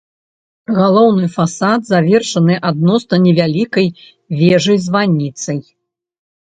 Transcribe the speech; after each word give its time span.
Галоўны 0.77 1.27
фасад 1.35 1.79
завершаны 1.91 2.57
адносна 2.71 3.15
невялікай 3.27 3.87
вежай-званіцай. 4.43 5.57